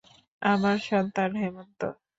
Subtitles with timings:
[0.41, 1.81] আমার সন্তান হেমন্ত।